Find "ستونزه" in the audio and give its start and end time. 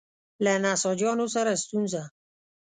1.63-2.03